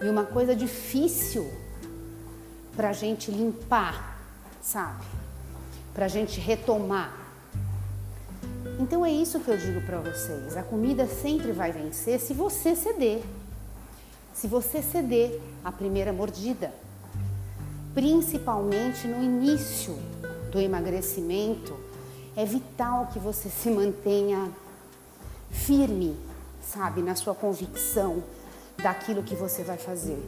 e 0.00 0.08
uma 0.08 0.24
coisa 0.24 0.54
difícil 0.54 1.50
para 2.76 2.90
a 2.90 2.92
gente 2.92 3.30
limpar, 3.30 4.20
sabe? 4.62 5.04
Para 5.92 6.04
a 6.04 6.08
gente 6.08 6.38
retomar. 6.38 7.12
Então 8.78 9.04
é 9.04 9.10
isso 9.10 9.40
que 9.40 9.50
eu 9.50 9.56
digo 9.56 9.80
para 9.82 9.98
vocês: 9.98 10.56
a 10.56 10.62
comida 10.62 11.06
sempre 11.06 11.52
vai 11.52 11.72
vencer 11.72 12.20
se 12.20 12.32
você 12.32 12.74
ceder. 12.76 13.22
Se 14.32 14.46
você 14.46 14.80
ceder 14.80 15.40
a 15.64 15.70
primeira 15.70 16.12
mordida, 16.12 16.72
principalmente 17.94 19.06
no 19.06 19.22
início 19.22 19.98
do 20.50 20.60
emagrecimento, 20.60 21.76
é 22.36 22.44
vital 22.44 23.08
que 23.12 23.18
você 23.18 23.48
se 23.48 23.70
mantenha 23.70 24.50
firme, 25.50 26.16
sabe, 26.62 27.02
na 27.02 27.14
sua 27.14 27.34
convicção 27.34 28.22
daquilo 28.80 29.22
que 29.22 29.34
você 29.34 29.62
vai 29.62 29.76
fazer. 29.76 30.18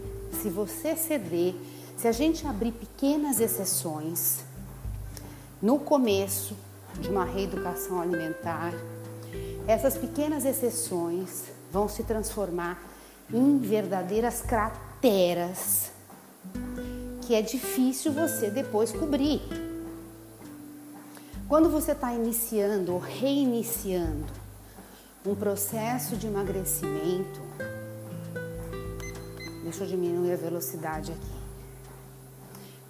Se 0.40 0.48
você 0.48 0.96
ceder, 0.96 1.54
se 1.96 2.08
a 2.08 2.12
gente 2.12 2.46
abrir 2.46 2.72
pequenas 2.72 3.40
exceções 3.40 4.44
no 5.60 5.78
começo 5.78 6.56
de 7.00 7.08
uma 7.08 7.24
reeducação 7.24 8.00
alimentar, 8.00 8.72
essas 9.66 9.96
pequenas 9.96 10.44
exceções 10.44 11.44
vão 11.70 11.88
se 11.88 12.02
transformar 12.02 12.82
em 13.32 13.58
verdadeiras 13.58 14.42
crateras 14.42 15.92
que 17.22 17.34
é 17.34 17.42
difícil 17.42 18.12
você 18.12 18.50
depois 18.50 18.92
cobrir. 18.92 19.40
Quando 21.48 21.70
você 21.70 21.92
está 21.92 22.12
iniciando 22.12 22.92
ou 22.92 22.98
reiniciando 22.98 24.32
um 25.24 25.34
processo 25.34 26.16
de 26.16 26.26
emagrecimento, 26.26 27.40
Deixa 29.62 29.84
eu 29.84 29.88
diminuir 29.88 30.32
a 30.32 30.36
velocidade 30.36 31.12
aqui. 31.12 31.32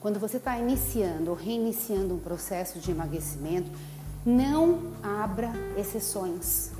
Quando 0.01 0.19
você 0.19 0.39
está 0.39 0.59
iniciando 0.59 1.31
ou 1.31 1.37
reiniciando 1.37 2.15
um 2.15 2.19
processo 2.19 2.81
de 2.81 2.91
emagrecimento, 2.91 3.71
não 4.27 4.93
abra 5.01 5.53
exceções. 5.77 6.73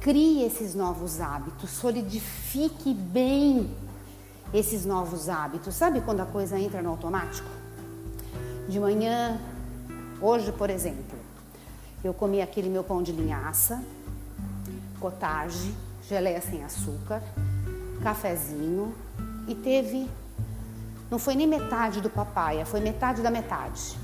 Crie 0.00 0.44
esses 0.44 0.74
novos 0.74 1.18
hábitos, 1.18 1.70
solidifique 1.70 2.92
bem 2.92 3.74
esses 4.54 4.86
novos 4.86 5.28
hábitos. 5.28 5.74
Sabe 5.74 6.00
quando 6.00 6.20
a 6.20 6.26
coisa 6.26 6.56
entra 6.56 6.80
no 6.80 6.90
automático? 6.90 7.48
De 8.68 8.78
manhã, 8.78 9.38
hoje, 10.20 10.52
por 10.52 10.70
exemplo, 10.70 11.18
eu 12.04 12.14
comi 12.14 12.40
aquele 12.40 12.68
meu 12.68 12.84
pão 12.84 13.02
de 13.02 13.10
linhaça, 13.10 13.82
cottage, 15.00 15.74
geleia 16.08 16.40
sem 16.40 16.62
açúcar, 16.62 17.20
cafezinho 18.02 18.94
e 19.48 19.54
teve 19.54 20.08
não 21.10 21.18
foi 21.18 21.34
nem 21.34 21.46
metade 21.46 22.00
do 22.00 22.08
papaya, 22.08 22.64
foi 22.64 22.80
metade 22.80 23.22
da 23.22 23.30
metade. 23.30 23.96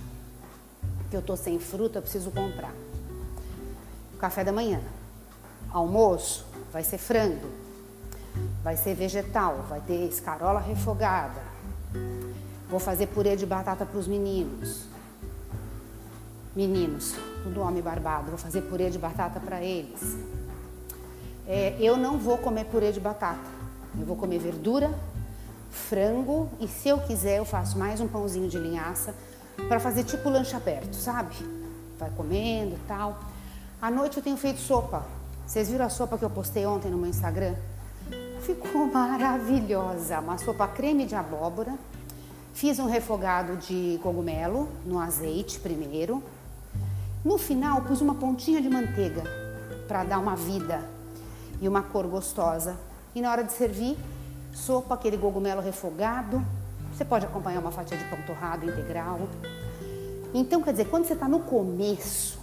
Que 1.10 1.16
eu 1.16 1.22
tô 1.22 1.36
sem 1.36 1.58
fruta, 1.58 2.00
preciso 2.00 2.30
comprar. 2.30 2.72
Café 4.18 4.44
da 4.44 4.52
manhã. 4.52 4.80
Almoço 5.72 6.46
vai 6.72 6.84
ser 6.84 6.98
frango. 6.98 7.48
Vai 8.62 8.76
ser 8.76 8.94
vegetal, 8.94 9.64
vai 9.68 9.80
ter 9.80 10.06
escarola 10.06 10.60
refogada. 10.60 11.40
Vou 12.68 12.78
fazer 12.78 13.06
purê 13.06 13.36
de 13.36 13.46
batata 13.46 13.84
para 13.84 13.98
os 13.98 14.06
meninos. 14.06 14.84
Meninos, 16.54 17.14
tudo 17.42 17.60
homem 17.60 17.82
barbado, 17.82 18.28
vou 18.28 18.38
fazer 18.38 18.62
purê 18.62 18.90
de 18.90 18.98
batata 18.98 19.40
para 19.40 19.62
eles. 19.62 20.16
É, 21.46 21.76
eu 21.80 21.96
não 21.96 22.18
vou 22.18 22.38
comer 22.38 22.64
purê 22.66 22.92
de 22.92 23.00
batata. 23.00 23.60
Eu 23.98 24.06
vou 24.06 24.16
comer 24.16 24.38
verdura 24.38 24.90
frango 25.70 26.48
e 26.58 26.66
se 26.66 26.88
eu 26.88 26.98
quiser 26.98 27.38
eu 27.38 27.44
faço 27.44 27.78
mais 27.78 28.00
um 28.00 28.08
pãozinho 28.08 28.48
de 28.48 28.58
linhaça 28.58 29.14
para 29.68 29.78
fazer 29.78 30.04
tipo 30.04 30.28
lanche 30.28 30.54
aberto, 30.54 30.94
sabe? 30.94 31.36
Vai 31.98 32.10
comendo 32.10 32.76
tal. 32.88 33.20
À 33.80 33.90
noite 33.90 34.16
eu 34.16 34.22
tenho 34.22 34.36
feito 34.36 34.60
sopa. 34.60 35.04
Vocês 35.46 35.68
viram 35.68 35.84
a 35.84 35.88
sopa 35.88 36.18
que 36.18 36.24
eu 36.24 36.30
postei 36.30 36.66
ontem 36.66 36.90
no 36.90 36.98
meu 36.98 37.08
Instagram? 37.08 37.54
Ficou 38.40 38.86
maravilhosa. 38.86 40.18
Uma 40.18 40.38
sopa 40.38 40.66
creme 40.66 41.04
de 41.04 41.14
abóbora. 41.14 41.74
Fiz 42.54 42.78
um 42.78 42.86
refogado 42.86 43.56
de 43.56 44.00
cogumelo 44.02 44.68
no 44.84 44.98
azeite 44.98 45.60
primeiro. 45.60 46.22
No 47.22 47.36
final 47.36 47.82
pus 47.82 48.00
uma 48.00 48.14
pontinha 48.14 48.62
de 48.62 48.68
manteiga 48.70 49.22
para 49.86 50.04
dar 50.04 50.18
uma 50.18 50.34
vida 50.34 50.82
e 51.60 51.68
uma 51.68 51.82
cor 51.82 52.06
gostosa. 52.06 52.76
E 53.14 53.20
na 53.20 53.30
hora 53.30 53.44
de 53.44 53.52
servir, 53.52 53.98
sopa, 54.54 54.94
aquele 54.94 55.18
cogumelo 55.18 55.60
refogado. 55.60 56.42
Você 56.94 57.04
pode 57.04 57.26
acompanhar 57.26 57.60
uma 57.60 57.70
fatia 57.70 57.96
de 57.96 58.04
pão 58.04 58.20
torrado 58.22 58.64
integral. 58.64 59.20
Então, 60.32 60.62
quer 60.62 60.72
dizer, 60.72 60.86
quando 60.86 61.04
você 61.04 61.12
está 61.12 61.28
no 61.28 61.40
começo, 61.40 62.38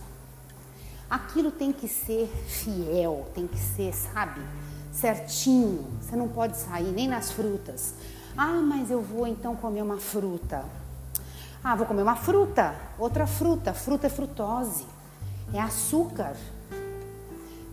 aquilo 1.10 1.50
tem 1.50 1.72
que 1.72 1.88
ser 1.88 2.27
fiel, 2.48 3.25
tem 3.34 3.48
que 3.48 3.58
ser, 3.58 3.94
sabe, 3.94 4.42
certinho. 5.00 5.86
Você 6.01 6.16
não 6.16 6.27
pode 6.27 6.58
sair 6.58 6.92
nem 6.92 7.08
nas 7.08 7.32
frutas. 7.32 7.94
Ah, 8.36 8.62
mas 8.62 8.89
eu 8.89 9.01
vou 9.01 9.27
então 9.27 9.56
comer 9.56 9.82
uma 9.82 9.98
fruta. 9.98 10.66
Ah, 11.63 11.75
vou 11.75 11.86
comer 11.86 12.01
uma 12.01 12.16
fruta, 12.16 12.75
outra 12.98 13.27
fruta. 13.27 13.74
Fruta 13.74 14.08
é 14.08 14.10
frutose, 14.10 14.86
é 15.54 15.60
açúcar. 15.60 16.36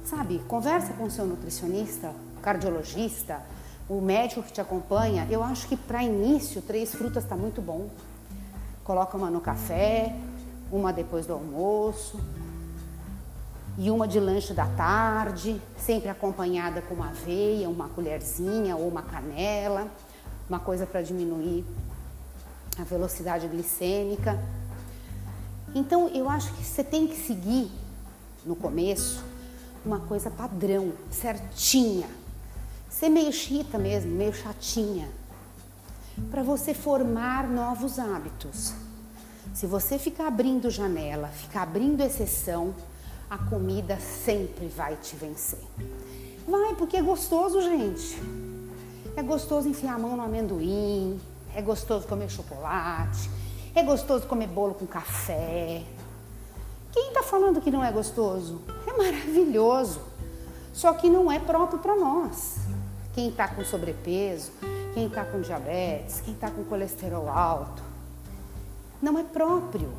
Sabe, 0.05 0.39
conversa 0.47 0.93
com 0.93 1.05
o 1.05 1.11
seu 1.11 1.27
nutricionista, 1.27 2.13
cardiologista, 2.43 3.41
o 3.89 4.01
médico 4.01 4.43
que 4.43 4.53
te 4.53 4.61
acompanha, 4.61 5.27
eu 5.31 5.43
acho 5.43 5.67
que 5.67 5.77
para 5.77 6.03
início 6.03 6.61
três 6.61 6.95
frutas 6.95 7.25
está 7.25 7.37
muito 7.37 7.63
bom. 7.63 7.89
Coloca 8.83 9.17
uma 9.17 9.31
no 9.31 9.41
café, 9.41 10.15
uma 10.71 10.93
depois 10.93 11.27
do 11.27 11.33
almoço 11.33 12.21
e 13.77 13.91
uma 13.91 14.07
de 14.07 14.21
lanche 14.21 14.53
da 14.53 14.67
tarde, 14.67 15.61
sempre 15.77 16.09
acompanhada 16.09 16.81
com 16.83 16.95
uma 16.95 17.09
aveia, 17.09 17.69
uma 17.69 17.89
colherzinha 17.89 18.77
ou 18.77 18.89
uma 18.89 19.03
canela, 19.03 19.89
uma 20.49 20.61
coisa 20.61 20.87
para 20.87 21.03
diminuir 21.03 21.65
a 22.79 22.85
velocidade 22.85 23.49
glicêmica. 23.49 24.41
Então 25.75 26.09
eu 26.09 26.29
acho 26.29 26.53
que 26.55 26.65
você 26.65 26.85
tem 26.85 27.07
que 27.07 27.17
seguir 27.17 27.71
no 28.45 28.55
começo 28.55 29.25
uma 29.85 30.01
coisa 30.01 30.31
padrão, 30.31 30.93
certinha 31.11 32.07
ser 32.95 33.09
meio 33.09 33.33
chita 33.33 33.77
mesmo, 33.77 34.13
meio 34.13 34.33
chatinha, 34.33 35.09
para 36.31 36.45
você 36.45 36.73
formar 36.73 37.49
novos 37.49 37.99
hábitos. 37.99 38.73
Se 39.53 39.67
você 39.67 39.99
ficar 39.99 40.29
abrindo 40.29 40.71
janela, 40.71 41.27
ficar 41.29 41.63
abrindo 41.63 42.01
exceção, 42.03 42.73
a 43.29 43.39
comida 43.39 43.99
sempre 43.99 44.67
vai 44.67 44.97
te 44.97 45.17
vencer. 45.17 45.65
Vai, 46.47 46.75
porque 46.75 46.97
é 46.97 47.03
gostoso, 47.03 47.61
gente. 47.63 48.21
É 49.17 49.23
gostoso 49.23 49.69
enfiar 49.69 49.95
a 49.95 49.99
mão 49.99 50.17
no 50.17 50.23
amendoim, 50.23 51.21
é 51.55 51.63
gostoso 51.63 52.07
comer 52.07 52.29
chocolate, 52.29 53.31
é 53.75 53.83
gostoso 53.83 54.27
comer 54.27 54.49
bolo 54.49 54.75
com 54.75 54.87
café. 54.87 55.83
Quem 56.93 57.09
está 57.09 57.23
falando 57.23 57.61
que 57.61 57.71
não 57.71 57.83
é 57.83 57.91
gostoso? 57.91 58.61
É 58.87 58.93
maravilhoso. 58.97 60.01
Só 60.73 60.93
que 60.93 61.09
não 61.09 61.31
é 61.31 61.39
próprio 61.39 61.79
para 61.79 61.95
nós 61.95 62.59
quem 63.15 63.29
está 63.29 63.47
com 63.47 63.65
sobrepeso, 63.65 64.51
quem 64.93 65.07
está 65.07 65.25
com 65.25 65.41
diabetes, 65.41 66.21
quem 66.21 66.35
está 66.35 66.51
com 66.51 66.65
colesterol 66.65 67.29
alto. 67.29 67.83
Não 69.01 69.19
é 69.19 69.23
próprio. 69.23 69.93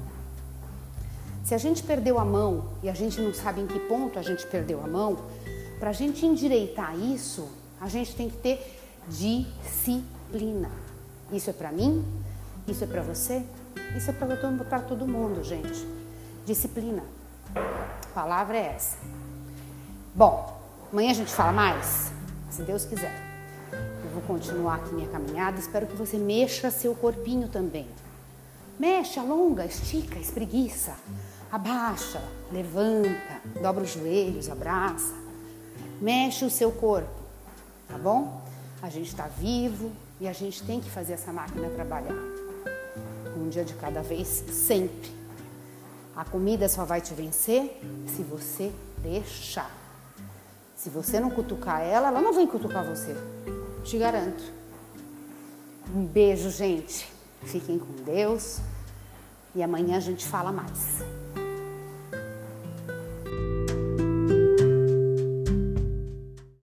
Se 1.45 1.53
a 1.53 1.59
gente 1.59 1.83
perdeu 1.83 2.17
a 2.17 2.25
mão 2.25 2.65
e 2.81 2.89
a 2.89 2.93
gente 2.95 3.21
não 3.21 3.31
sabe 3.31 3.61
em 3.61 3.67
que 3.67 3.79
ponto 3.81 4.17
a 4.17 4.23
gente 4.23 4.47
perdeu 4.47 4.83
a 4.83 4.87
mão, 4.87 5.15
para 5.79 5.91
a 5.91 5.93
gente 5.93 6.25
endireitar 6.25 6.97
isso, 6.97 7.47
a 7.79 7.87
gente 7.87 8.15
tem 8.15 8.31
que 8.31 8.37
ter 8.37 8.81
disciplina. 9.07 10.71
Isso 11.31 11.51
é 11.51 11.53
para 11.53 11.71
mim, 11.71 12.03
isso 12.67 12.83
é 12.83 12.87
para 12.87 13.03
você, 13.03 13.45
isso 13.95 14.09
é 14.09 14.13
para 14.13 14.79
todo 14.79 15.07
mundo, 15.07 15.43
gente. 15.43 15.87
Disciplina. 16.47 17.03
A 17.53 18.07
palavra 18.15 18.57
é 18.57 18.73
essa. 18.75 18.97
Bom, 20.15 20.59
amanhã 20.91 21.11
a 21.11 21.13
gente 21.13 21.31
fala 21.31 21.51
mais 21.51 22.11
se 22.49 22.63
Deus 22.63 22.85
quiser. 22.85 23.13
Eu 24.03 24.09
vou 24.13 24.23
continuar 24.23 24.77
aqui 24.77 24.95
minha 24.95 25.09
caminhada, 25.09 25.59
espero 25.59 25.85
que 25.85 25.95
você 25.95 26.17
mexa 26.17 26.71
seu 26.71 26.95
corpinho 26.95 27.47
também. 27.47 27.87
Mexe, 28.79 29.19
alonga, 29.19 29.63
estica, 29.63 30.17
espreguiça, 30.19 30.95
abaixa, 31.51 32.21
levanta, 32.51 33.41
dobra 33.61 33.83
os 33.83 33.91
joelhos, 33.91 34.49
abraça. 34.49 35.13
Mexe 36.01 36.45
o 36.45 36.49
seu 36.49 36.71
corpo, 36.71 37.09
tá 37.87 37.97
bom? 37.97 38.41
A 38.81 38.89
gente 38.89 39.07
está 39.07 39.27
vivo 39.27 39.91
e 40.19 40.27
a 40.27 40.33
gente 40.33 40.63
tem 40.63 40.79
que 40.79 40.89
fazer 40.89 41.13
essa 41.13 41.31
máquina 41.31 41.69
trabalhar. 41.69 42.15
Um 43.37 43.49
dia 43.49 43.63
de 43.63 43.73
cada 43.73 44.01
vez, 44.01 44.27
sempre. 44.27 45.11
A 46.15 46.23
comida 46.23 46.69
só 46.69 46.85
vai 46.85 47.01
te 47.01 47.13
vencer 47.13 47.81
se 48.07 48.23
você 48.23 48.71
deixar. 48.99 49.69
Se 50.75 50.89
você 50.89 51.19
não 51.19 51.29
cutucar 51.29 51.81
ela, 51.81 52.07
ela 52.07 52.21
não 52.21 52.33
vem 52.33 52.47
cutucar 52.47 52.85
você. 52.85 53.15
Te 53.83 53.97
garanto. 53.97 54.43
Um 55.93 56.05
beijo, 56.05 56.49
gente. 56.49 57.11
Fiquem 57.43 57.77
com 57.77 57.91
Deus. 58.03 58.59
E 59.53 59.63
amanhã 59.63 59.97
a 59.97 60.01
gente 60.01 60.25
fala 60.25 60.51
mais. 60.51 61.01